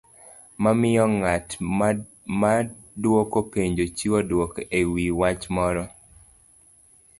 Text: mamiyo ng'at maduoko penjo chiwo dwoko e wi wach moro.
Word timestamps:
mamiyo 0.63 1.05
ng'at 1.17 1.47
maduoko 2.41 3.37
penjo 3.51 3.85
chiwo 3.97 4.19
dwoko 4.29 4.59
e 4.79 4.81
wi 4.93 5.05
wach 5.19 5.43
moro. 5.55 5.83